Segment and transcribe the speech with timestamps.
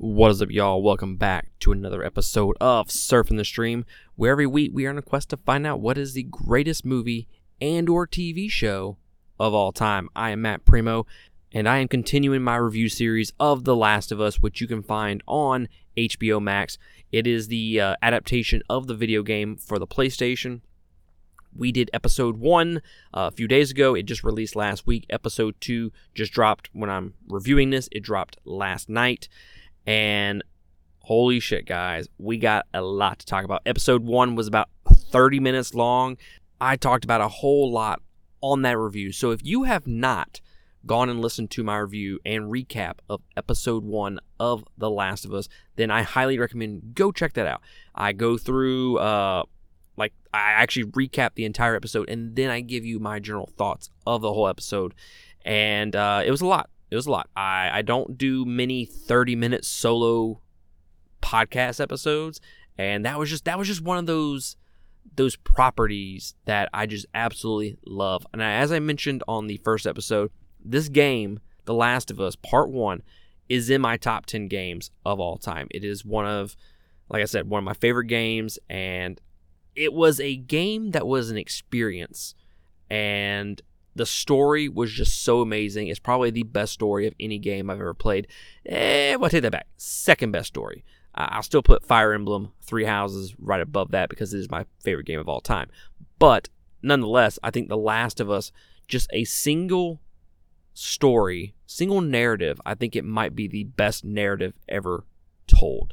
[0.00, 0.80] What is up, y'all?
[0.80, 4.98] Welcome back to another episode of Surfing the Stream, where every week we are on
[4.98, 7.26] a quest to find out what is the greatest movie
[7.60, 8.96] and or TV show
[9.40, 10.08] of all time.
[10.14, 11.04] I am Matt Primo,
[11.50, 14.84] and I am continuing my review series of The Last of Us, which you can
[14.84, 15.66] find on
[15.96, 16.78] HBO Max.
[17.10, 20.60] It is the uh, adaptation of the video game for the PlayStation.
[21.52, 23.96] We did episode one uh, a few days ago.
[23.96, 25.06] It just released last week.
[25.10, 27.88] Episode two just dropped when I'm reviewing this.
[27.90, 29.28] It dropped last night.
[29.88, 30.44] And
[31.00, 33.62] holy shit, guys, we got a lot to talk about.
[33.64, 36.18] Episode one was about 30 minutes long.
[36.60, 38.02] I talked about a whole lot
[38.42, 39.12] on that review.
[39.12, 40.42] So if you have not
[40.84, 45.32] gone and listened to my review and recap of episode one of The Last of
[45.32, 47.62] Us, then I highly recommend go check that out.
[47.94, 49.44] I go through, uh,
[49.96, 53.88] like, I actually recap the entire episode and then I give you my general thoughts
[54.06, 54.92] of the whole episode.
[55.46, 57.28] And uh, it was a lot it was a lot.
[57.36, 60.40] I, I don't do many 30 minute solo
[61.22, 62.40] podcast episodes
[62.78, 64.56] and that was just that was just one of those
[65.16, 68.26] those properties that I just absolutely love.
[68.32, 70.30] And as I mentioned on the first episode,
[70.64, 73.02] this game, The Last of Us Part 1
[73.48, 75.66] is in my top 10 games of all time.
[75.70, 76.56] It is one of
[77.10, 79.20] like I said, one of my favorite games and
[79.74, 82.34] it was a game that was an experience
[82.90, 83.60] and
[83.98, 85.88] the story was just so amazing.
[85.88, 88.28] It's probably the best story of any game I've ever played.
[88.64, 89.66] Eh, well, take that back.
[89.76, 90.84] Second best story.
[91.14, 95.06] I'll still put Fire Emblem Three Houses right above that because it is my favorite
[95.06, 95.68] game of all time.
[96.18, 96.48] But
[96.80, 98.52] nonetheless, I think The Last of Us,
[98.86, 100.00] just a single
[100.74, 105.04] story, single narrative, I think it might be the best narrative ever
[105.48, 105.92] told.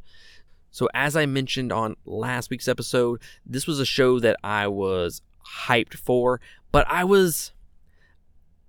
[0.69, 5.22] So, as I mentioned on last week's episode, this was a show that I was
[5.66, 6.40] hyped for,
[6.72, 7.53] but I was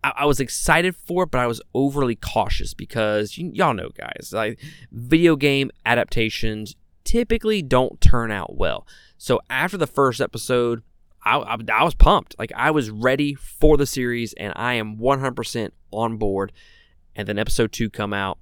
[0.02, 3.91] I, I was excited for it, but I was overly cautious because y- y'all know,
[3.97, 8.86] guys, like video game adaptations typically don't turn out well.
[9.16, 10.83] So after the first episode,
[11.25, 12.36] I, I, I, was pumped.
[12.38, 16.53] Like I was ready for the series, and I am 100% on board.
[17.15, 18.38] And then episode two come out.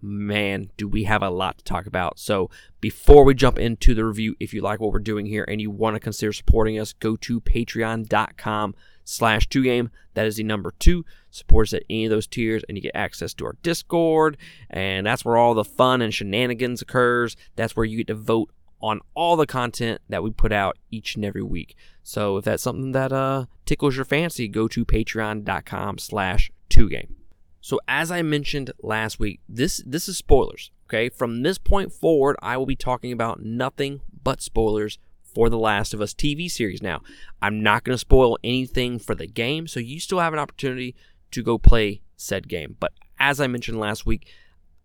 [0.00, 2.20] Man, do we have a lot to talk about.
[2.20, 2.50] So
[2.80, 5.70] before we jump into the review, if you like what we're doing here and you
[5.70, 8.74] want to consider supporting us, go to patreon.com
[9.08, 9.90] slash two game.
[10.14, 11.04] That is the number two.
[11.30, 14.36] Supports at any of those tiers, and you get access to our Discord,
[14.70, 17.36] and that's where all the fun and shenanigans occurs.
[17.56, 21.16] That's where you get to vote on all the content that we put out each
[21.16, 21.74] and every week.
[22.02, 27.16] So if that's something that uh, tickles your fancy, go to patreon.com slash two game.
[27.60, 30.70] So as I mentioned last week, this this is spoilers.
[30.86, 34.98] Okay, from this point forward, I will be talking about nothing but spoilers
[35.38, 36.82] for The Last of Us TV series.
[36.82, 37.00] Now,
[37.40, 40.96] I'm not going to spoil anything for the game, so you still have an opportunity
[41.30, 42.76] to go play said game.
[42.80, 42.90] But
[43.20, 44.26] as I mentioned last week,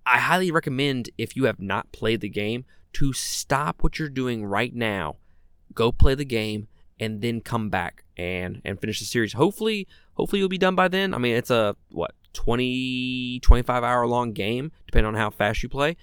[0.05, 4.45] I highly recommend if you have not played the game to stop what you're doing
[4.45, 5.15] right now,
[5.73, 6.67] go play the game,
[6.99, 9.33] and then come back and and finish the series.
[9.33, 11.15] Hopefully, hopefully you'll be done by then.
[11.15, 15.69] I mean, it's a what 20 25 hour long game depending on how fast you
[15.69, 15.97] play.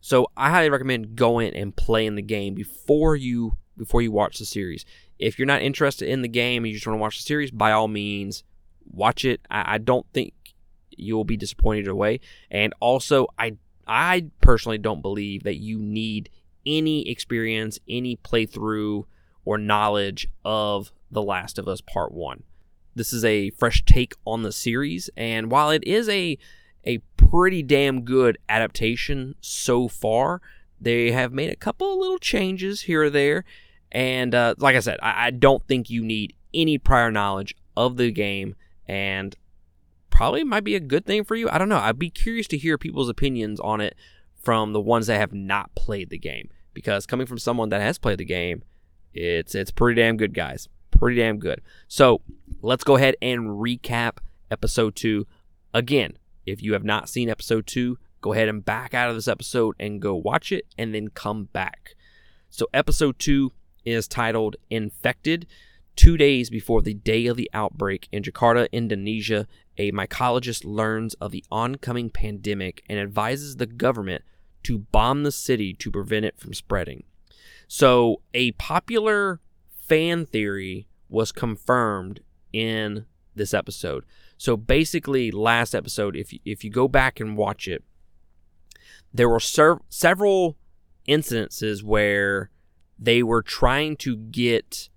[0.00, 4.44] So I highly recommend going and playing the game before you before you watch the
[4.44, 4.84] series.
[5.18, 7.50] If you're not interested in the game and you just want to watch the series,
[7.50, 8.44] by all means,
[8.90, 9.40] watch it.
[9.50, 10.34] I, I don't think
[10.90, 12.20] you'll be disappointed away.
[12.50, 16.28] And also, I I personally don't believe that you need
[16.64, 19.04] any experience, any playthrough,
[19.44, 22.42] or knowledge of The Last of Us Part One.
[22.94, 26.38] This is a fresh take on the series, and while it is a
[26.84, 30.40] a pretty damn good adaptation so far,
[30.80, 33.44] they have made a couple little changes here or there
[33.92, 37.96] and uh, like I said, I, I don't think you need any prior knowledge of
[37.96, 39.36] the game, and
[40.10, 41.48] probably might be a good thing for you.
[41.50, 41.78] I don't know.
[41.78, 43.94] I'd be curious to hear people's opinions on it
[44.42, 47.98] from the ones that have not played the game, because coming from someone that has
[47.98, 48.62] played the game,
[49.14, 50.68] it's it's pretty damn good, guys.
[50.90, 51.60] Pretty damn good.
[51.88, 52.22] So
[52.62, 54.18] let's go ahead and recap
[54.50, 55.26] episode two
[55.74, 56.18] again.
[56.44, 59.76] If you have not seen episode two, go ahead and back out of this episode
[59.78, 61.94] and go watch it, and then come back.
[62.50, 63.52] So episode two
[63.84, 65.46] is titled Infected.
[65.94, 69.46] Two days before the day of the outbreak in Jakarta, Indonesia,
[69.78, 74.24] a mycologist learns of the oncoming pandemic and advises the government
[74.64, 77.04] to bomb the city to prevent it from spreading.
[77.68, 79.40] So, a popular
[79.70, 82.22] fan theory was confirmed
[82.52, 83.06] in
[83.36, 84.04] this episode.
[84.36, 87.84] So, basically, last episode, if if you go back and watch it,
[89.12, 90.56] there were ser- several
[91.08, 92.50] incidences where
[92.98, 94.88] they were trying to get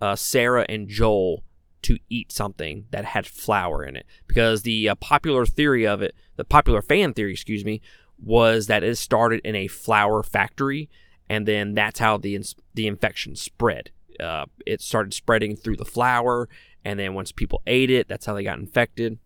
[0.00, 1.44] uh, Sarah and Joel
[1.82, 6.14] to eat something that had flour in it because the uh, popular theory of it,
[6.36, 7.80] the popular fan theory, excuse me,
[8.22, 10.90] was that it started in a flour factory,
[11.28, 13.90] and then that's how the ins- the infection spread.
[14.18, 16.48] Uh, it started spreading through the flour,
[16.84, 19.18] and then once people ate it, that's how they got infected.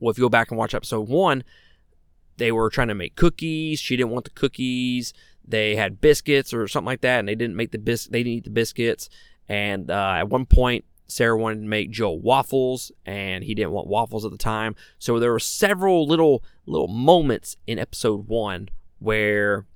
[0.00, 1.44] Well, if you go back and watch episode one,
[2.36, 3.80] they were trying to make cookies.
[3.80, 5.12] She didn't want the cookies.
[5.44, 8.06] They had biscuits or something like that, and they didn't make the bis.
[8.06, 9.08] They didn't eat the biscuits.
[9.48, 13.86] And uh, at one point, Sarah wanted to make Joel waffles, and he didn't want
[13.86, 14.74] waffles at the time.
[14.98, 18.68] So there were several little little moments in episode one
[18.98, 19.66] where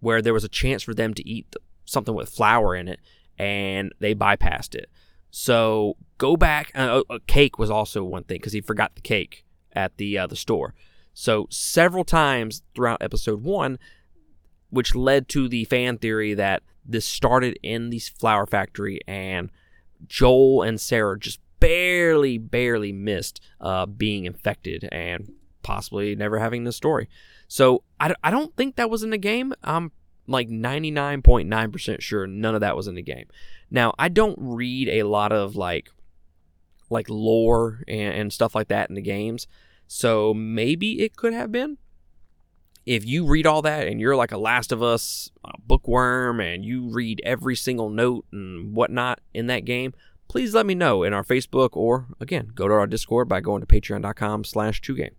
[0.00, 1.54] where there was a chance for them to eat
[1.84, 3.00] something with flour in it,
[3.38, 4.90] and they bypassed it.
[5.30, 6.72] So go back.
[6.74, 10.26] Uh, a cake was also one thing because he forgot the cake at the uh,
[10.26, 10.74] the store.
[11.14, 13.78] So several times throughout episode one,
[14.70, 19.50] which led to the fan theory that this started in the flour factory and
[20.06, 26.76] Joel and Sarah just barely, barely missed uh, being infected and possibly never having this
[26.76, 27.08] story.
[27.48, 29.52] So I, I don't think that was in the game.
[29.62, 29.92] I'm
[30.26, 33.26] like 99.9% sure none of that was in the game.
[33.70, 35.90] Now, I don't read a lot of like
[36.88, 39.46] like lore and, and stuff like that in the games.
[39.92, 41.76] So maybe it could have been.
[42.86, 45.32] If you read all that and you're like a Last of Us
[45.66, 49.92] bookworm and you read every single note and whatnot in that game,
[50.28, 53.62] please let me know in our Facebook or again go to our Discord by going
[53.62, 55.16] to patreon.com slash 2game.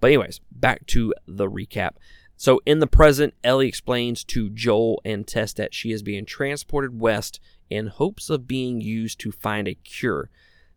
[0.00, 1.92] But anyways, back to the recap.
[2.36, 7.00] So in the present, Ellie explains to Joel and Tess that she is being transported
[7.00, 7.40] west
[7.70, 10.28] in hopes of being used to find a cure.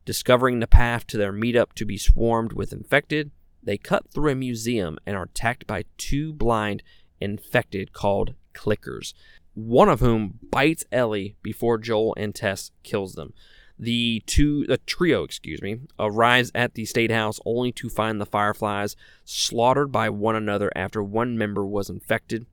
[0.08, 3.32] Discovering the path to their meetup to be swarmed with infected,
[3.62, 6.82] they cut through a museum and are attacked by two blind
[7.20, 9.14] infected called clickers,
[9.54, 13.34] one of whom bites Ellie before Joel and Tess kills them.
[13.78, 18.26] The two, the trio, excuse me, arrives at the state house only to find the
[18.26, 18.96] fireflies
[19.26, 22.46] slaughtered by one another after one member was infected.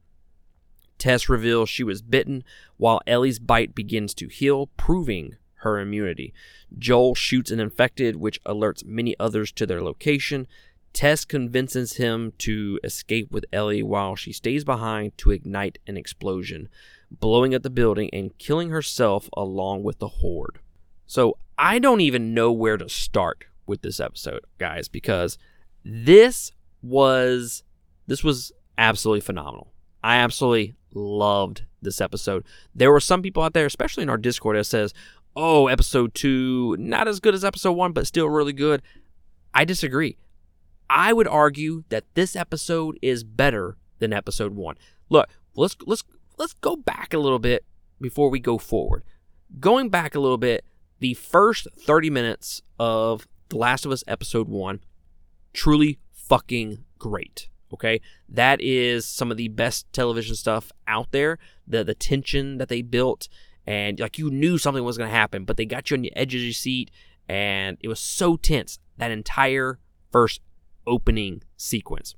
[0.98, 2.42] Tess reveals she was bitten,
[2.78, 6.32] while Ellie's bite begins to heal, proving her immunity.
[6.78, 10.46] Joel shoots an infected, which alerts many others to their location.
[10.92, 16.68] Tess convinces him to escape with Ellie while she stays behind to ignite an explosion,
[17.10, 20.60] blowing up the building and killing herself along with the horde.
[21.06, 25.36] So I don't even know where to start with this episode, guys, because
[25.84, 26.52] this
[26.82, 27.64] was
[28.06, 29.72] this was absolutely phenomenal.
[30.02, 32.44] I absolutely loved this episode.
[32.74, 34.92] There were some people out there, especially in our Discord, that says,
[35.36, 38.82] oh, episode two, not as good as episode one, but still really good.
[39.52, 40.16] I disagree.
[40.88, 44.76] I would argue that this episode is better than episode one.
[45.08, 46.04] Look, let's let's
[46.38, 47.64] let's go back a little bit
[48.00, 49.02] before we go forward.
[49.60, 50.64] Going back a little bit,
[50.98, 54.80] the first 30 minutes of The Last of Us episode one,
[55.52, 57.48] truly fucking great.
[57.72, 61.38] Okay, that is some of the best television stuff out there.
[61.66, 63.28] The the tension that they built
[63.66, 66.14] and like you knew something was going to happen, but they got you on the
[66.16, 66.90] edge of your seat,
[67.28, 69.78] and it was so tense that entire
[70.12, 70.40] first
[70.86, 72.14] opening sequence.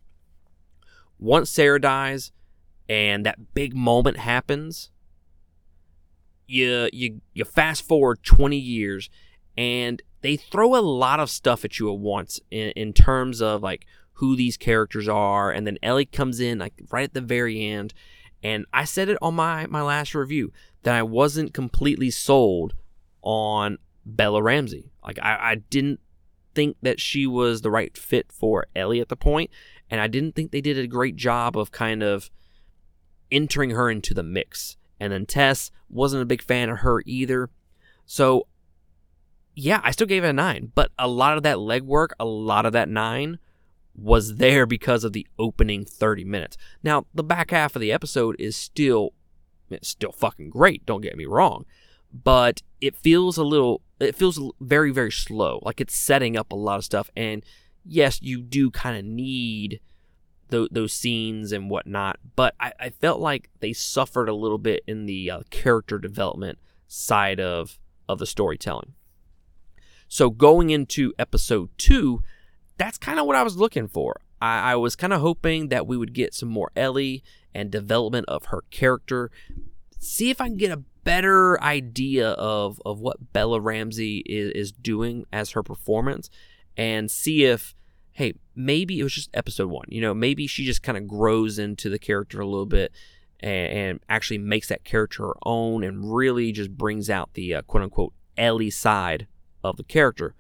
[1.19, 2.33] Once Sarah dies,
[2.89, 4.91] and that big moment happens,
[6.47, 9.11] you you you fast forward 20 years,
[9.57, 13.63] and they throw a lot of stuff at you at once in, in terms of
[13.63, 17.65] like who these characters are, and then Ellie comes in like right at the very
[17.65, 17.93] end.
[18.43, 20.53] And I said it on my my last review
[20.83, 22.75] that I wasn't completely sold
[23.23, 24.93] on Bella Ramsey.
[25.05, 26.01] Like I, I didn't
[26.55, 29.51] think that she was the right fit for Ellie at the point,
[29.91, 32.31] and I didn't think they did a great job of kind of
[33.31, 34.77] entering her into the mix.
[34.99, 37.51] And then Tess wasn't a big fan of her either.
[38.07, 38.47] So
[39.55, 42.67] yeah, I still gave it a nine, but a lot of that legwork, a lot
[42.67, 43.39] of that nine
[43.97, 46.57] was there because of the opening 30 minutes.
[46.83, 49.15] Now, the back half of the episode is still
[49.71, 51.65] it's still fucking great, don't get me wrong.
[52.13, 55.61] But it feels a little, it feels very, very slow.
[55.63, 57.11] Like it's setting up a lot of stuff.
[57.17, 57.45] And
[57.85, 59.81] yes, you do kind of need
[60.51, 62.19] th- those scenes and whatnot.
[62.37, 66.59] But I, I, felt like they suffered a little bit in the uh, character development
[66.87, 68.95] side of, of the storytelling.
[70.09, 72.23] So going into episode two,
[72.79, 74.21] that's kind of what I was looking for.
[74.41, 77.23] I, I was kind of hoping that we would get some more Ellie
[77.55, 79.31] and development of her character.
[79.99, 84.73] See if I can get a better idea of, of what Bella Ramsey is, is
[84.73, 86.29] doing as her performance
[86.77, 87.75] and see if,
[88.13, 89.87] hey, maybe it was just episode one.
[89.89, 92.93] You know, maybe she just kind of grows into the character a little bit
[93.41, 97.63] and, and, actually makes that character her own and really just brings out the uh,
[97.63, 99.27] quote unquote Ellie side
[99.63, 100.35] of the character.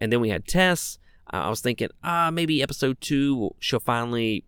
[0.00, 0.98] And then we had Tess.
[1.28, 4.44] I was thinking, ah, maybe episode two, she'll finally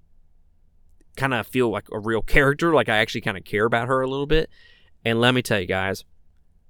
[1.16, 4.00] kind of feel like a real character, like I actually kind of care about her
[4.00, 4.49] a little bit.
[5.04, 6.04] And let me tell you guys,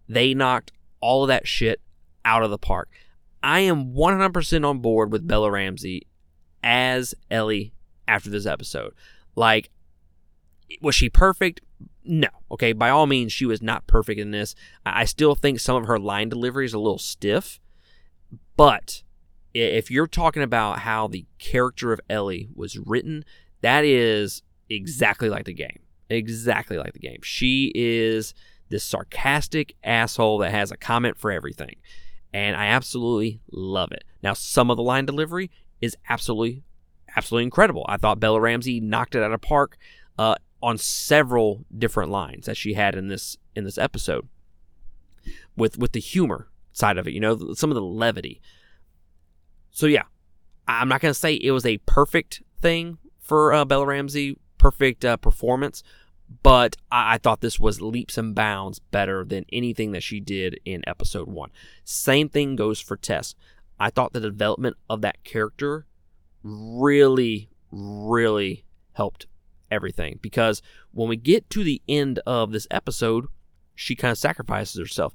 [0.09, 1.81] they knocked all of that shit
[2.25, 2.89] out of the park.
[3.43, 6.07] I am 100% on board with Bella Ramsey
[6.63, 7.73] as Ellie
[8.07, 8.95] after this episode.
[9.37, 9.71] Like,
[10.81, 11.61] was she perfect?
[12.05, 12.29] No.
[12.51, 14.55] Okay, by all means, she was not perfect in this.
[14.85, 17.61] I still think some of her line delivery is a little stiff.
[18.57, 19.03] But
[19.65, 23.25] if you're talking about how the character of Ellie was written,
[23.61, 25.81] that is exactly like the game.
[26.11, 27.21] Exactly like the game.
[27.23, 28.35] She is
[28.69, 31.77] this sarcastic asshole that has a comment for everything.
[32.33, 34.05] And I absolutely love it.
[34.23, 35.51] Now, some of the line delivery
[35.81, 36.63] is absolutely,
[37.17, 37.87] absolutely incredible.
[37.89, 39.79] I thought Bella Ramsey knocked it out of park
[40.19, 44.29] uh, on several different lines that she had in this in this episode.
[45.57, 48.41] With with the humor side of it, you know, some of the levity.
[49.79, 50.03] So yeah,
[50.67, 55.17] I'm not gonna say it was a perfect thing for uh, Bella Ramsey, perfect uh,
[55.19, 55.85] performance,
[56.43, 60.59] but I-, I thought this was leaps and bounds better than anything that she did
[60.65, 61.51] in episode one.
[61.85, 63.37] Same thing goes for Tess.
[63.79, 65.87] I thought the development of that character
[66.43, 69.29] really, really helped
[69.71, 73.27] everything because when we get to the end of this episode,
[73.77, 75.15] she kind of sacrifices herself.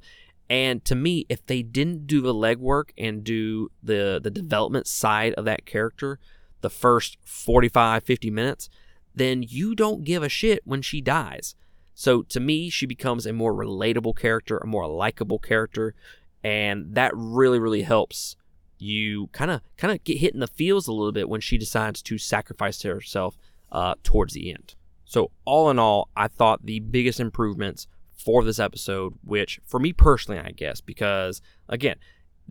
[0.54, 5.34] And to me, if they didn't do the legwork and do the the development side
[5.34, 6.20] of that character,
[6.62, 8.70] the first 45, 50 minutes,
[9.16, 11.56] then you don't give a shit when she dies.
[11.96, 15.96] So to me, she becomes a more relatable character, a more likable character,
[16.44, 18.36] and that really, really helps
[18.78, 21.58] you kind of kind of get hit in the feels a little bit when she
[21.58, 23.40] decides to sacrifice herself
[23.72, 24.76] uh, towards the end.
[25.04, 27.88] So all in all, I thought the biggest improvements
[28.24, 31.98] for this episode, which for me personally, I guess, because again,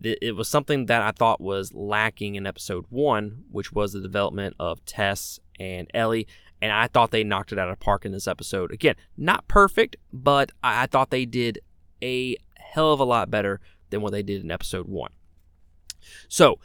[0.01, 4.55] it was something that I thought was lacking in episode one, which was the development
[4.59, 6.27] of Tess and Ellie.
[6.61, 8.71] And I thought they knocked it out of park in this episode.
[8.71, 11.59] Again, not perfect, but I thought they did
[12.01, 13.59] a hell of a lot better
[13.91, 15.11] than what they did in episode one.
[16.27, 16.59] So,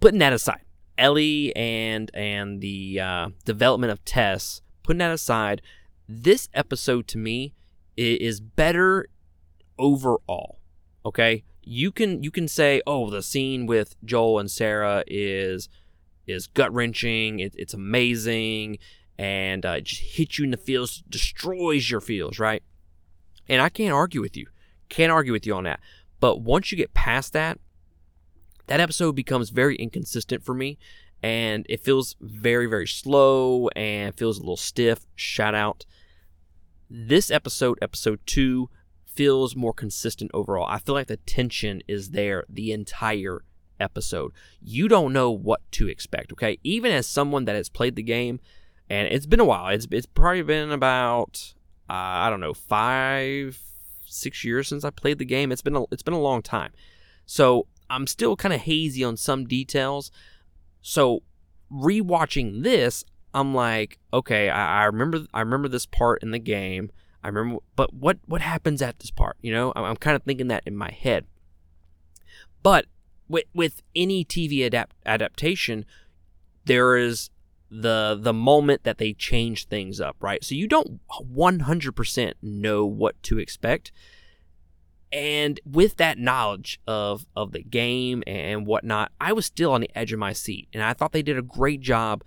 [0.00, 0.64] putting that aside,
[0.96, 5.62] Ellie and and the uh, development of Tess, putting that aside,
[6.08, 7.54] this episode to me
[7.98, 9.08] is better
[9.78, 10.58] overall.
[11.04, 15.68] Okay, you can you can say, oh, the scene with Joel and Sarah is
[16.26, 17.40] is gut wrenching.
[17.40, 18.78] It, it's amazing,
[19.18, 22.62] and uh, it just hits you in the feels, destroys your feels, right?
[23.48, 24.46] And I can't argue with you,
[24.88, 25.80] can't argue with you on that.
[26.20, 27.58] But once you get past that,
[28.66, 30.78] that episode becomes very inconsistent for me,
[31.22, 35.06] and it feels very very slow and feels a little stiff.
[35.14, 35.84] Shout out.
[36.90, 38.70] This episode, episode two,
[39.04, 40.66] feels more consistent overall.
[40.68, 43.42] I feel like the tension is there the entire
[43.78, 44.32] episode.
[44.62, 46.58] You don't know what to expect, okay?
[46.64, 48.40] Even as someone that has played the game,
[48.88, 49.68] and it's been a while.
[49.68, 51.52] It's it's probably been about
[51.90, 53.60] uh, I don't know five
[54.06, 55.52] six years since I played the game.
[55.52, 56.72] It's been a, it's been a long time,
[57.26, 60.10] so I'm still kind of hazy on some details.
[60.80, 61.22] So
[61.70, 63.04] rewatching this,
[63.34, 66.90] I'm like, okay, I, I remember I remember this part in the game.
[67.22, 69.36] I remember, but what what happens at this part?
[69.42, 71.26] You know, I'm, I'm kind of thinking that in my head.
[72.62, 72.86] But
[73.28, 75.84] with with any TV adapt adaptation,
[76.64, 77.30] there is
[77.70, 80.42] the the moment that they change things up, right?
[80.42, 83.92] So you don't 100% know what to expect.
[85.10, 89.90] And with that knowledge of of the game and whatnot, I was still on the
[89.94, 92.22] edge of my seat, and I thought they did a great job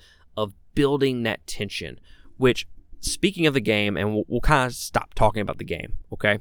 [0.76, 2.00] building that tension,
[2.38, 2.68] which
[3.00, 6.40] speaking of the game, and we'll, we'll kind of stop talking about the game, okay?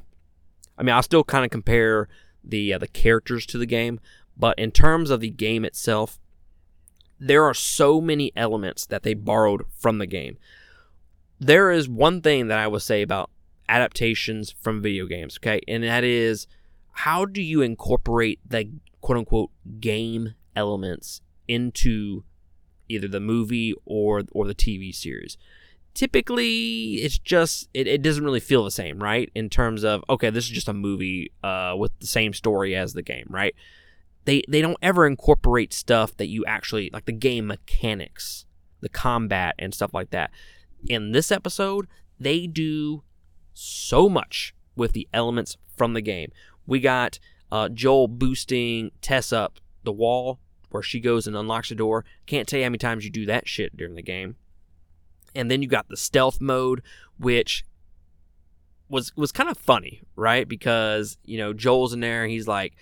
[0.77, 2.07] I mean, I'll still kind of compare
[2.43, 3.99] the uh, the characters to the game,
[4.37, 6.19] but in terms of the game itself,
[7.19, 10.37] there are so many elements that they borrowed from the game.
[11.39, 13.29] There is one thing that I will say about
[13.69, 15.61] adaptations from video games, okay?
[15.67, 16.47] And that is
[16.91, 18.69] how do you incorporate the
[19.01, 22.23] quote unquote game elements into
[22.91, 25.37] either the movie or or the TV series?
[25.93, 29.29] typically it's just it, it doesn't really feel the same right?
[29.35, 32.93] In terms of okay this is just a movie uh, with the same story as
[32.93, 33.55] the game right?
[34.25, 38.45] They they don't ever incorporate stuff that you actually like the game mechanics
[38.79, 40.31] the combat and stuff like that.
[40.87, 41.87] In this episode
[42.19, 43.03] they do
[43.53, 46.31] so much with the elements from the game.
[46.65, 47.19] We got
[47.51, 50.39] uh, joel boosting tess up the wall
[50.73, 53.25] where she goes and unlocks the door can't tell you how many times you do
[53.25, 54.35] that shit during the game
[55.35, 56.81] and then you got the stealth mode,
[57.17, 57.65] which
[58.89, 60.47] was was kind of funny, right?
[60.47, 62.73] Because you know Joel's in there, he's like,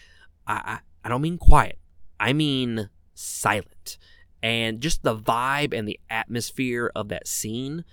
[0.48, 1.78] I, I I don't mean quiet,
[2.20, 3.98] I mean silent,
[4.42, 7.86] and just the vibe and the atmosphere of that scene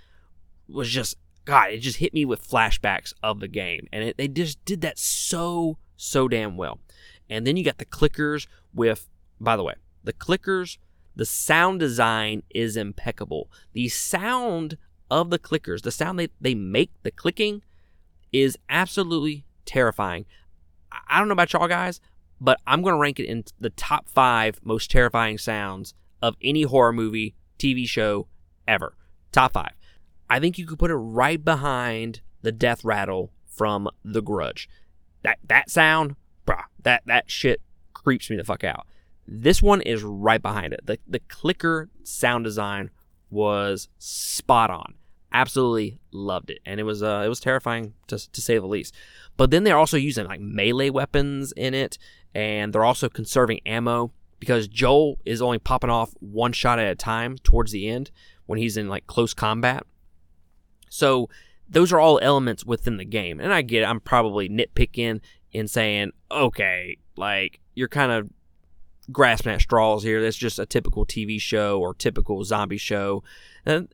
[0.69, 1.71] was just God.
[1.71, 4.99] It just hit me with flashbacks of the game, and it, they just did that
[4.99, 6.81] so so damn well.
[7.29, 9.09] And then you got the clickers with,
[9.41, 9.75] by the way,
[10.07, 10.79] the clickers.
[11.15, 13.51] The sound design is impeccable.
[13.73, 14.79] The sound
[15.11, 17.63] of the clickers, the sound they, they make, the clicking,
[18.33, 20.25] is absolutely terrifying.
[21.09, 22.01] I don't know about y'all guys,
[22.41, 26.63] but I'm going to rank it in the top five most terrifying sounds of any
[26.63, 28.29] horror movie, TV show
[28.67, 28.95] ever.
[29.33, 29.73] Top five.
[30.29, 34.69] I think you could put it right behind the death rattle from The Grudge.
[35.23, 37.61] That that sound, bruh, that that shit
[37.95, 38.87] creeps me the fuck out.
[39.27, 40.81] This one is right behind it.
[40.85, 42.91] The the clicker sound design
[43.31, 44.95] was spot on.
[45.33, 48.95] Absolutely loved it, and it was uh, it was terrifying to to say the least.
[49.37, 51.99] But then they're also using like melee weapons in it,
[52.35, 56.95] and they're also conserving ammo because Joel is only popping off one shot at a
[56.95, 58.11] time towards the end
[58.47, 59.85] when he's in like close combat.
[60.89, 61.29] So
[61.69, 63.41] those are all elements within the game.
[63.41, 65.21] And I get it, I'm probably nitpicking
[65.53, 68.31] in saying, okay, like you're kind of
[69.13, 70.23] grasping at straws here.
[70.23, 73.23] That's just a typical TV show or typical zombie show.
[73.65, 73.89] And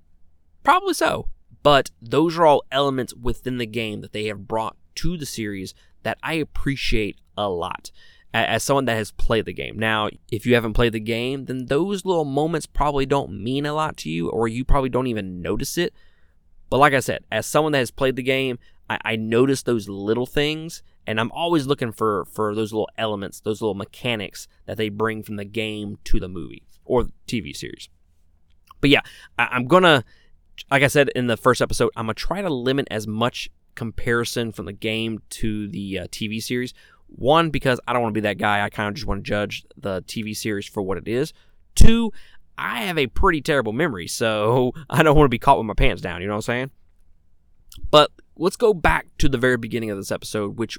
[0.62, 1.28] probably so.
[1.62, 5.74] But those are all elements within the game that they have brought to the series
[6.02, 7.90] that I appreciate a lot
[8.34, 9.78] as someone that has played the game.
[9.78, 13.74] Now, if you haven't played the game, then those little moments probably don't mean a
[13.74, 15.92] lot to you, or you probably don't even notice it.
[16.70, 19.88] But like I said, as someone that has played the game, I, I notice those
[19.88, 24.76] little things, and I'm always looking for for those little elements, those little mechanics that
[24.76, 27.88] they bring from the game to the movie or TV series.
[28.80, 29.00] But yeah,
[29.38, 30.04] I, I'm gonna,
[30.70, 34.52] like I said in the first episode, I'm gonna try to limit as much comparison
[34.52, 36.74] from the game to the uh, TV series
[37.16, 38.64] one, because I don't want to be that guy.
[38.64, 41.32] I kind of just want to judge the TV series for what it is.
[41.74, 42.12] Two,
[42.56, 45.74] I have a pretty terrible memory, so I don't want to be caught with my
[45.74, 46.20] pants down.
[46.20, 46.70] You know what I'm saying?
[47.90, 50.78] But let's go back to the very beginning of this episode, which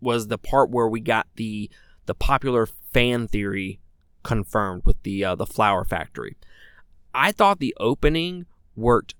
[0.00, 1.70] was the part where we got the
[2.06, 3.80] the popular fan theory
[4.22, 6.36] confirmed with the uh, the flour factory.
[7.14, 9.14] I thought the opening worked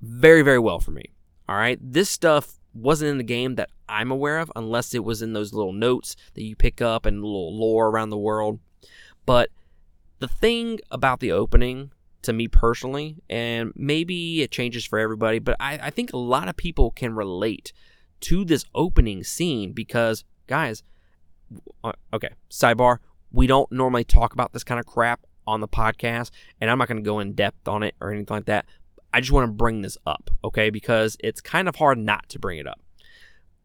[0.00, 1.04] very very well for me.
[1.48, 5.22] All right, this stuff wasn't in the game that I'm aware of, unless it was
[5.22, 8.60] in those little notes that you pick up and little lore around the world.
[9.26, 9.50] But
[10.20, 11.90] the thing about the opening,
[12.22, 16.48] to me personally, and maybe it changes for everybody, but I, I think a lot
[16.48, 17.72] of people can relate
[18.22, 20.82] to this opening scene because, guys,
[21.82, 22.98] uh, okay, sidebar,
[23.32, 26.30] we don't normally talk about this kind of crap on the podcast,
[26.60, 28.66] and I'm not going to go in depth on it or anything like that.
[29.12, 30.70] I just want to bring this up, okay?
[30.70, 32.80] Because it's kind of hard not to bring it up.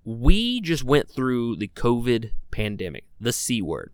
[0.03, 3.91] We just went through the COVID pandemic, the C word.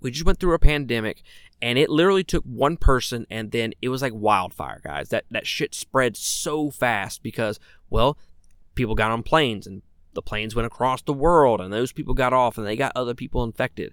[0.00, 1.22] We just went through a pandemic
[1.60, 5.08] and it literally took one person and then it was like wildfire, guys.
[5.08, 7.58] That that shit spread so fast because
[7.90, 8.16] well,
[8.78, 9.82] people got on planes and
[10.14, 13.14] the planes went across the world and those people got off and they got other
[13.14, 13.92] people infected.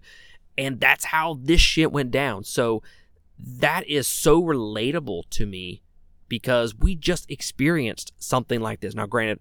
[0.57, 2.45] And that's how this shit went down.
[2.45, 2.81] So
[3.37, 5.81] that is so relatable to me
[6.29, 8.95] because we just experienced something like this.
[8.95, 9.39] Now, granted,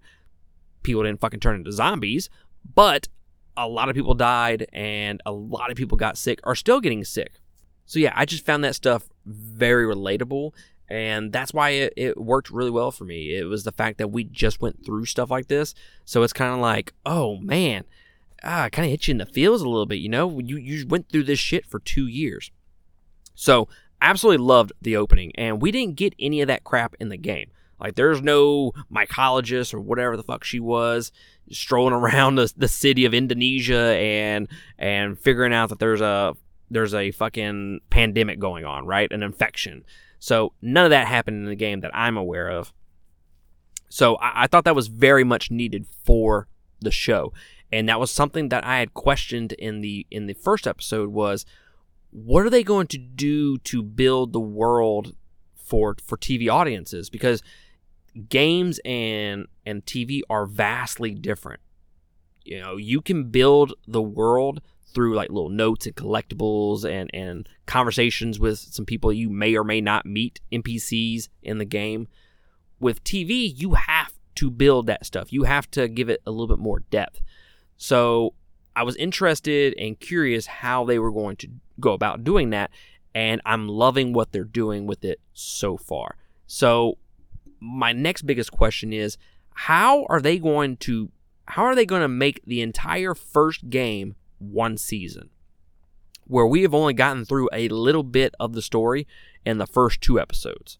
[0.83, 2.29] people didn't fucking turn into zombies,
[2.73, 3.07] but
[3.55, 7.05] a lot of people died and a lot of people got sick, are still getting
[7.05, 7.39] sick.
[7.85, 10.51] So, yeah, I just found that stuff very relatable.
[10.87, 13.35] And that's why it, it worked really well for me.
[13.35, 15.73] It was the fact that we just went through stuff like this.
[16.03, 17.85] So it's kind of like, oh man,
[18.43, 20.39] ah, kind of hit you in the feels a little bit, you know?
[20.39, 22.51] You, you went through this shit for two years.
[23.33, 23.67] So
[24.01, 27.49] absolutely loved the opening, and we didn't get any of that crap in the game.
[27.79, 31.11] Like, there's no mycologist or whatever the fuck she was
[31.51, 36.35] strolling around the, the city of Indonesia and and figuring out that there's a
[36.71, 39.11] there's a fucking pandemic going on, right?
[39.11, 39.83] An infection.
[40.25, 42.73] So none of that happened in the game that I'm aware of.
[43.89, 46.47] So I, I thought that was very much needed for
[46.81, 47.31] the show,
[47.71, 51.45] and that was something that I had questioned in the in the first episode was
[52.09, 55.15] what are they going to do to build the world
[55.53, 57.11] for for TV audiences?
[57.11, 57.43] Because
[58.27, 61.61] games and and TV are vastly different.
[62.43, 64.59] You know, you can build the world
[64.95, 69.63] through like little notes and collectibles and and conversations with some people you may or
[69.63, 72.07] may not meet NPCs in the game.
[72.79, 75.31] With TV, you have to build that stuff.
[75.31, 77.21] You have to give it a little bit more depth.
[77.77, 78.33] So
[78.75, 82.71] I was interested and curious how they were going to go about doing that,
[83.13, 86.17] and I'm loving what they're doing with it so far.
[86.47, 86.97] So,
[87.59, 89.17] my next biggest question is
[89.53, 91.09] how are they going to
[91.47, 95.29] how are they going to make the entire first game one season?
[96.27, 99.07] where we have only gotten through a little bit of the story
[99.45, 100.77] in the first two episodes.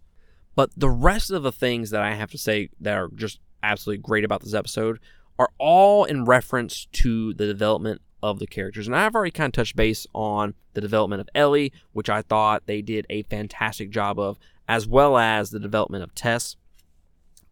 [0.55, 4.01] But the rest of the things that I have to say that are just absolutely
[4.01, 4.99] great about this episode
[5.37, 8.87] are all in reference to the development of the characters.
[8.87, 12.65] And I've already kind of touched base on the development of Ellie, which I thought
[12.65, 16.55] they did a fantastic job of, as well as the development of Tess.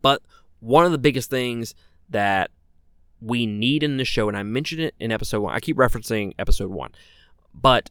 [0.01, 0.21] But
[0.61, 1.75] one of the biggest things
[2.09, 2.49] that
[3.23, 6.33] we need in the show, and I mentioned it in episode one, I keep referencing
[6.37, 6.91] episode one,
[7.53, 7.89] but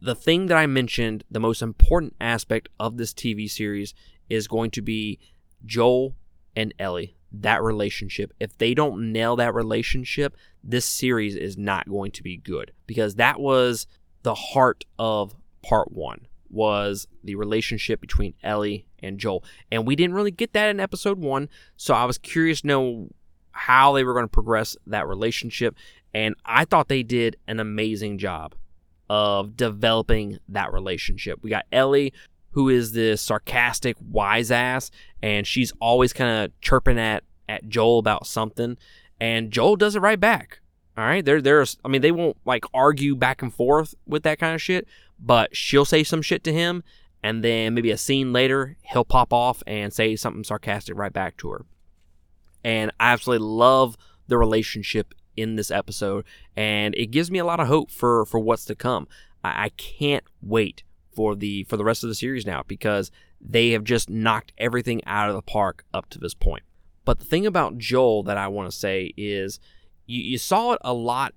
[0.00, 3.94] the thing that I mentioned, the most important aspect of this TV series
[4.28, 5.18] is going to be
[5.64, 6.14] Joel
[6.54, 8.32] and Ellie, that relationship.
[8.38, 13.16] If they don't nail that relationship, this series is not going to be good because
[13.16, 13.86] that was
[14.22, 19.44] the heart of part 1 was the relationship between Ellie and Joel.
[19.70, 23.08] And we didn't really get that in episode 1, so I was curious to know
[23.58, 25.76] how they were going to progress that relationship
[26.14, 28.54] and I thought they did an amazing job
[29.10, 31.38] of developing that relationship.
[31.42, 32.12] We got Ellie,
[32.52, 34.90] who is this sarcastic wise ass,
[35.22, 38.76] and she's always kind of chirping at at Joel about something,
[39.20, 40.60] and Joel does it right back.
[40.96, 44.38] All right, there there's I mean they won't like argue back and forth with that
[44.38, 44.86] kind of shit,
[45.18, 46.82] but she'll say some shit to him,
[47.22, 51.36] and then maybe a scene later he'll pop off and say something sarcastic right back
[51.38, 51.64] to her.
[52.68, 57.60] And I absolutely love the relationship in this episode, and it gives me a lot
[57.60, 59.08] of hope for for what's to come.
[59.42, 60.82] I, I can't wait
[61.14, 65.02] for the for the rest of the series now because they have just knocked everything
[65.06, 66.62] out of the park up to this point.
[67.06, 69.60] But the thing about Joel that I want to say is
[70.04, 71.32] you, you saw it a lot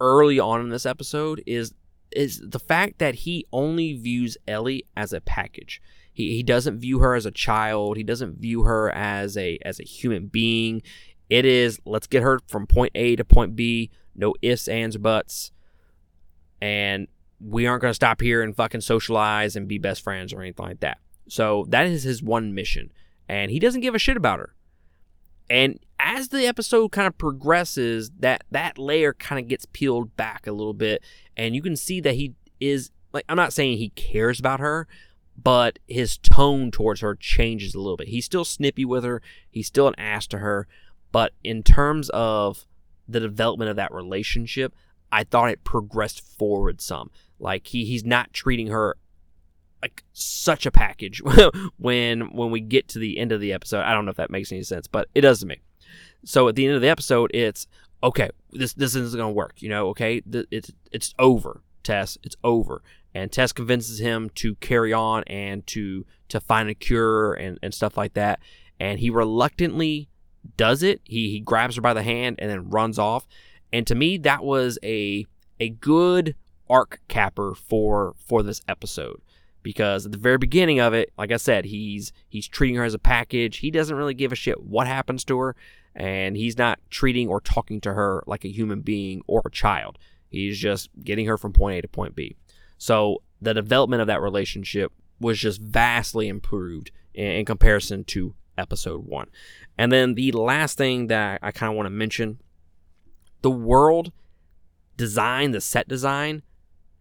[0.00, 1.74] early on in this episode is
[2.10, 5.82] is the fact that he only views Ellie as a package.
[6.20, 7.96] He, he doesn't view her as a child.
[7.96, 10.82] He doesn't view her as a as a human being.
[11.28, 15.52] It is let's get her from point A to point B, no ifs, ands, buts.
[16.60, 17.08] And
[17.40, 20.66] we aren't going to stop here and fucking socialize and be best friends or anything
[20.66, 20.98] like that.
[21.28, 22.92] So that is his one mission.
[23.28, 24.54] And he doesn't give a shit about her.
[25.48, 30.46] And as the episode kind of progresses, that that layer kind of gets peeled back
[30.46, 31.02] a little bit,
[31.36, 34.86] and you can see that he is like I'm not saying he cares about her,
[35.42, 38.08] but his tone towards her changes a little bit.
[38.08, 40.66] He's still snippy with her, he's still an ass to her,
[41.12, 42.66] but in terms of
[43.08, 44.74] the development of that relationship,
[45.12, 47.10] I thought it progressed forward some.
[47.38, 48.96] Like he he's not treating her
[49.82, 51.22] like such a package
[51.78, 53.82] when when we get to the end of the episode.
[53.82, 55.60] I don't know if that makes any sense, but it does to me.
[56.24, 57.66] So at the end of the episode, it's
[58.02, 58.30] okay.
[58.52, 59.62] This this isn't to work.
[59.62, 61.62] You know, okay, it's it's over.
[61.82, 62.82] Tess, it's over.
[63.14, 67.74] And Tess convinces him to carry on and to to find a cure and, and
[67.74, 68.40] stuff like that.
[68.78, 70.08] And he reluctantly
[70.56, 71.00] does it.
[71.04, 73.26] He he grabs her by the hand and then runs off.
[73.72, 75.26] And to me, that was a
[75.58, 76.34] a good
[76.68, 79.20] arc capper for for this episode
[79.62, 82.94] because at the very beginning of it, like I said, he's he's treating her as
[82.94, 83.58] a package.
[83.58, 85.56] He doesn't really give a shit what happens to her,
[85.94, 89.98] and he's not treating or talking to her like a human being or a child.
[90.28, 92.36] He's just getting her from point A to point B.
[92.80, 94.90] So the development of that relationship
[95.20, 99.28] was just vastly improved in, comparison to episode one.
[99.76, 102.40] And then the last thing that I kind of want to mention
[103.42, 104.12] the world
[104.96, 106.42] design, the set design,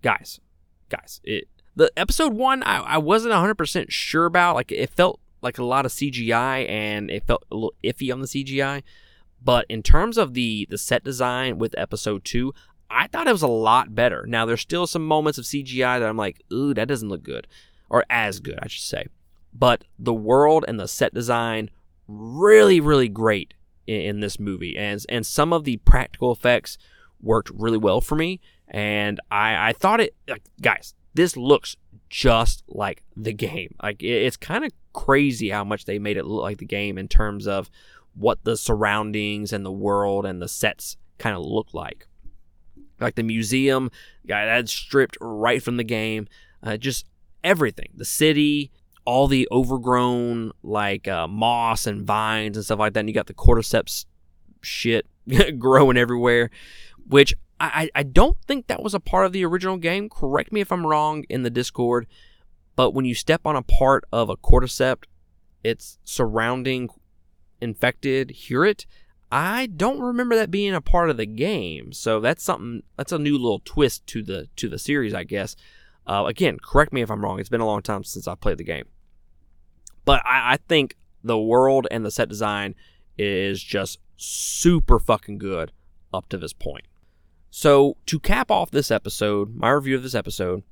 [0.01, 0.41] guys,
[0.89, 4.55] guys, it the episode one I, I wasn't 100% sure about.
[4.55, 8.19] Like it felt like a lot of CGI and it felt a little iffy on
[8.19, 8.83] the CGI.
[9.41, 12.53] But in terms of the the set design with episode two,
[12.89, 14.25] I thought it was a lot better.
[14.27, 17.47] Now there's still some moments of CGI that I'm like, ooh, that doesn't look good.
[17.89, 19.07] Or as good, I should say.
[19.53, 21.69] But the world and the set design
[22.07, 23.53] really, really great
[23.87, 24.77] in, in this movie.
[24.77, 26.77] And and some of the practical effects
[27.21, 28.39] worked really well for me.
[28.67, 31.75] And I, I thought it like guys, this looks
[32.09, 33.75] just like the game.
[33.81, 37.07] Like it's kind of crazy how much they made it look like the game in
[37.07, 37.69] terms of
[38.15, 42.07] what the surroundings and the world and the sets kind of look like.
[42.99, 43.91] Like the museum,
[44.23, 46.27] yeah, that's stripped right from the game.
[46.61, 47.05] Uh, just
[47.43, 48.71] everything, the city,
[49.05, 53.01] all the overgrown like uh, moss and vines and stuff like that.
[53.01, 54.05] And you got the cordyceps
[54.61, 55.07] shit
[55.59, 56.49] growing everywhere,
[57.07, 60.09] which I, I don't think that was a part of the original game.
[60.09, 62.07] Correct me if I'm wrong in the Discord.
[62.75, 65.03] But when you step on a part of a cordyceps,
[65.63, 66.89] it's surrounding
[67.59, 68.85] infected hear it.
[69.31, 71.93] I don't remember that being a part of the game.
[71.93, 75.55] So that's something that's a new little twist to the to the series, I guess.
[76.07, 77.39] Uh, again, correct me if I'm wrong.
[77.39, 78.85] It's been a long time since I played the game.
[80.05, 82.73] But I, I think the world and the set design
[83.17, 85.71] is just super fucking good
[86.13, 86.85] up to this point.
[87.51, 90.63] So, to cap off this episode, my review of this episode,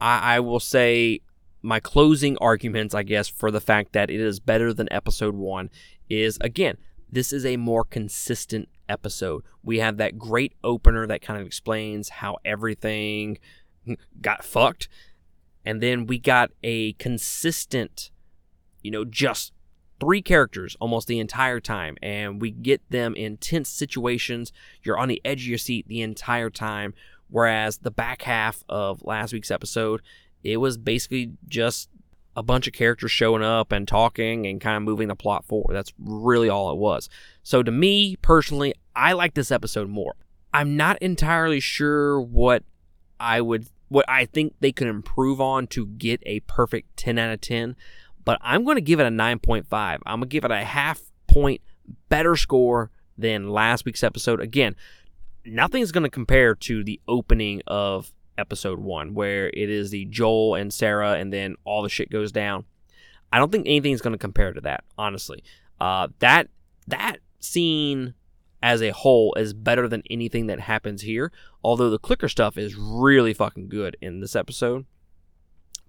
[0.00, 1.20] I, I will say
[1.62, 5.70] my closing arguments, I guess, for the fact that it is better than episode one
[6.08, 6.76] is again,
[7.12, 9.42] this is a more consistent episode.
[9.62, 13.38] We have that great opener that kind of explains how everything
[14.20, 14.88] got fucked.
[15.64, 18.10] And then we got a consistent,
[18.82, 19.52] you know, just
[20.00, 21.96] three characters almost the entire time.
[22.02, 24.52] And we get them in tense situations.
[24.82, 26.94] You're on the edge of your seat the entire time.
[27.28, 30.02] Whereas the back half of last week's episode,
[30.42, 31.88] it was basically just
[32.36, 35.74] a bunch of characters showing up and talking and kind of moving the plot forward.
[35.74, 37.08] That's really all it was.
[37.42, 40.14] So to me personally, I like this episode more.
[40.52, 42.64] I'm not entirely sure what
[43.18, 47.32] I would what I think they could improve on to get a perfect 10 out
[47.32, 47.74] of 10,
[48.24, 49.64] but I'm going to give it a 9.5.
[49.72, 51.60] I'm going to give it a half point
[52.08, 54.40] better score than last week's episode.
[54.40, 54.76] Again,
[55.44, 60.54] nothing's going to compare to the opening of episode 1 where it is the Joel
[60.54, 62.64] and Sarah and then all the shit goes down.
[63.32, 65.44] I don't think anything's going to compare to that, honestly.
[65.80, 66.48] Uh, that
[66.88, 68.14] that scene
[68.62, 71.32] as a whole is better than anything that happens here.
[71.62, 74.86] Although the clicker stuff is really fucking good in this episode.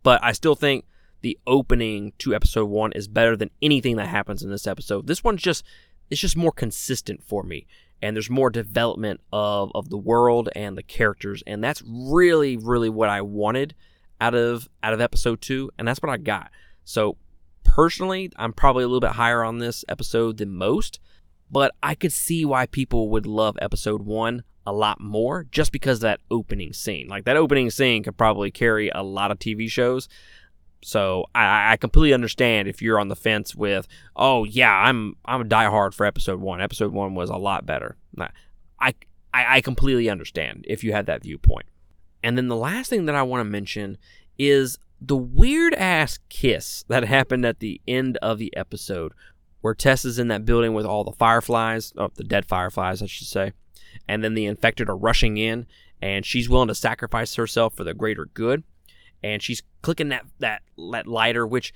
[0.04, 0.86] But I still think
[1.22, 5.08] the opening to episode one is better than anything that happens in this episode.
[5.08, 5.64] This one's just
[6.10, 7.66] it's just more consistent for me.
[8.02, 11.44] And there's more development of, of the world and the characters.
[11.46, 13.76] And that's really, really what I wanted
[14.20, 15.72] out of out of episode two.
[15.78, 16.52] And that's what I got.
[16.84, 17.18] So
[17.64, 21.00] personally, I'm probably a little bit higher on this episode than most
[21.52, 25.98] but I could see why people would love episode one a lot more just because
[25.98, 27.08] of that opening scene.
[27.10, 30.08] Like that opening scene could probably carry a lot of TV shows.
[30.84, 35.42] So I, I completely understand if you're on the fence with, oh yeah, I'm I'm
[35.42, 36.62] a diehard for episode one.
[36.62, 37.98] Episode one was a lot better.
[38.18, 38.30] I
[39.34, 41.68] I, I completely understand if you had that viewpoint.
[42.24, 43.98] And then the last thing that I want to mention
[44.38, 49.14] is the weird ass kiss that happened at the end of the episode
[49.62, 53.06] where Tess is in that building with all the fireflies, oh, the dead fireflies, I
[53.06, 53.54] should say,
[54.08, 55.68] and then the infected are rushing in,
[56.02, 58.64] and she's willing to sacrifice herself for the greater good,
[59.24, 61.74] and she's clicking that that, that lighter, which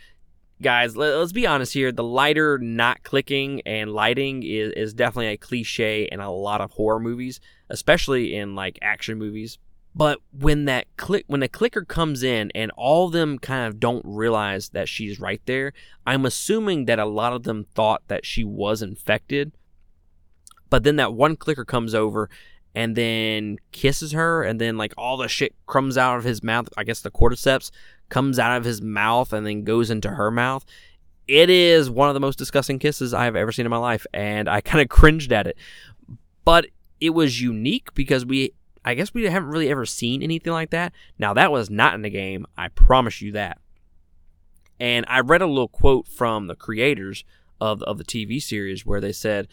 [0.62, 1.92] guys, let, us be honest here.
[1.92, 6.72] The lighter not clicking and lighting is, is definitely a cliche in a lot of
[6.72, 9.58] horror movies, especially in like action movies.
[9.98, 13.80] But when that click when the clicker comes in and all of them kind of
[13.80, 15.72] don't realize that she's right there,
[16.06, 19.54] I'm assuming that a lot of them thought that she was infected.
[20.70, 22.30] But then that one clicker comes over
[22.76, 26.68] and then kisses her and then like all the shit comes out of his mouth,
[26.78, 27.72] I guess the cordyceps
[28.10, 30.66] comes out of his mouth and then goes into her mouth.
[31.28, 34.50] It is one of the most disgusting kisses I've ever seen in my life and
[34.50, 35.58] I kind of cringed at it.
[36.44, 36.68] But
[37.00, 38.52] it was unique because we
[38.84, 40.94] I guess we haven't really ever seen anything like that.
[41.18, 42.46] Now, that was not in the game.
[42.56, 43.58] I promise you that.
[44.80, 47.24] And I read a little quote from the creators
[47.60, 49.48] of, of the TV series where they said,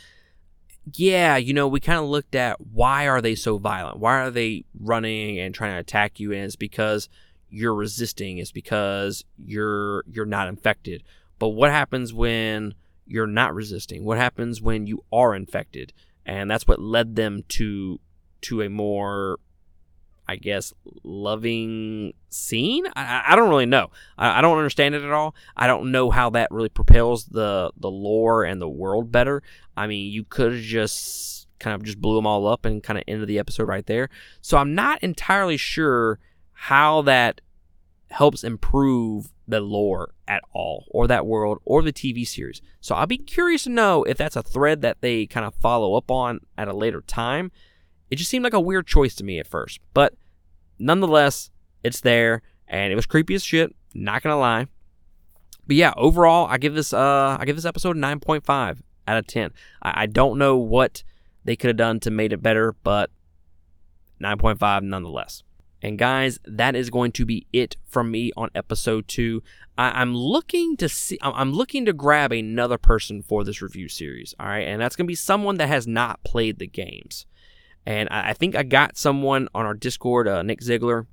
[0.94, 3.98] yeah, you know, we kind of looked at why are they so violent?
[3.98, 6.32] Why are they running and trying to attack you?
[6.32, 7.08] And it's because
[7.50, 8.38] you're resisting.
[8.38, 11.04] It's because you're you're not infected.
[11.38, 12.74] But what happens when
[13.06, 14.04] you're not resisting?
[14.04, 15.92] What happens when you are infected?
[16.26, 18.00] And that's what led them to
[18.42, 19.38] to a more
[20.28, 22.86] I guess loving scene.
[22.94, 23.90] I, I don't really know.
[24.16, 25.34] I, I, don't understand it at all.
[25.56, 29.42] I don't know how that really propels the the lore and the world better.
[29.76, 32.98] I mean, you could have just kind of just blew them all up and kind
[32.98, 34.08] of ended the episode right there.
[34.40, 36.18] So I'm not entirely sure
[36.52, 37.40] how that
[38.10, 42.62] helps improve the lore at all, or that world, or the TV series.
[42.80, 45.94] So I'll be curious to know if that's a thread that they kind of follow
[45.94, 47.50] up on at a later time
[48.12, 50.12] it just seemed like a weird choice to me at first, but
[50.78, 51.50] nonetheless,
[51.82, 53.74] it's there and it was creepy as shit.
[53.94, 54.66] Not gonna lie.
[55.66, 59.52] But yeah, overall, I give this uh I give this episode 9.5 out of 10.
[59.80, 61.04] I, I don't know what
[61.46, 63.10] they could have done to made it better, but
[64.22, 65.42] 9.5 nonetheless.
[65.80, 69.42] And guys, that is going to be it from me on episode two.
[69.78, 71.18] I, am looking to see.
[71.22, 74.34] I'm looking to grab another person for this review series.
[74.38, 77.24] All right, and that's going to be someone that has not played the games.
[77.84, 81.06] And I, think I got someone on our Discord, uh, Nick Ziegler.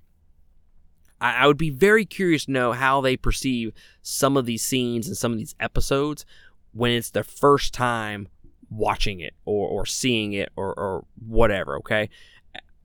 [1.20, 5.08] I, I would be very curious to know how they perceive some of these scenes
[5.08, 6.26] and some of these episodes
[6.72, 8.28] when it's their first time
[8.70, 12.10] watching it or, or seeing it or, or whatever, okay?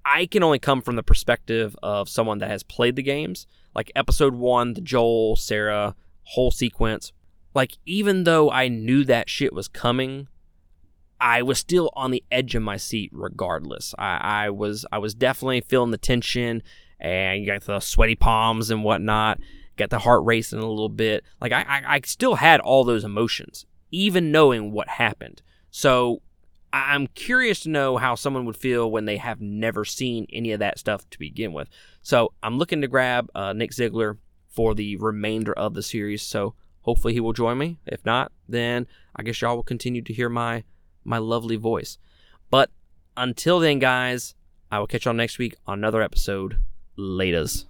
[0.05, 3.47] I can only come from the perspective of someone that has played the games.
[3.75, 7.13] Like episode one, the Joel, Sarah, whole sequence.
[7.55, 10.29] Like, even though I knew that shit was coming,
[11.21, 13.95] I was still on the edge of my seat regardless.
[13.99, 16.63] I, I was I was definitely feeling the tension
[17.01, 19.39] and you got the sweaty palms and whatnot,
[19.77, 21.25] got the heart racing a little bit.
[21.41, 25.43] Like I, I, I still had all those emotions, even knowing what happened.
[25.71, 26.23] So
[26.73, 30.59] I'm curious to know how someone would feel when they have never seen any of
[30.59, 31.69] that stuff to begin with.
[32.03, 36.23] So I'm looking to grab uh, Nick Ziegler for the remainder of the series.
[36.23, 37.79] So hopefully he will join me.
[37.87, 40.65] If not, then I guess y'all will continue to hear my
[41.05, 41.99] my lovely voice.
[42.51, 42.71] But
[43.17, 44.35] until then, guys,
[44.71, 46.59] I will catch y'all next week on another episode.
[46.99, 47.67] Laters.